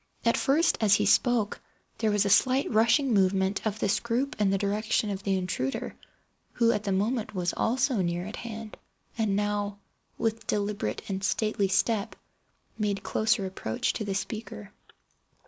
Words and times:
At 0.25 0.35
first, 0.35 0.79
as 0.81 0.95
he 0.95 1.05
spoke, 1.05 1.61
there 1.99 2.09
was 2.09 2.25
a 2.25 2.29
slight 2.31 2.67
rushing 2.71 3.13
movement 3.13 3.63
of 3.67 3.77
this 3.77 3.99
group 3.99 4.35
in 4.41 4.49
the 4.49 4.57
direction 4.57 5.11
of 5.11 5.21
the 5.21 5.37
intruder, 5.37 5.95
who 6.53 6.71
at 6.71 6.85
the 6.85 6.91
moment 6.91 7.35
was 7.35 7.53
also 7.55 7.97
near 7.97 8.25
at 8.25 8.37
hand, 8.37 8.77
and 9.15 9.35
now, 9.35 9.77
with 10.17 10.47
deliberate 10.47 11.03
and 11.07 11.23
stately 11.23 11.67
step, 11.67 12.15
made 12.79 13.03
closer 13.03 13.45
approach 13.45 13.93
to 13.93 14.03
the 14.03 14.15
speaker. 14.15 14.71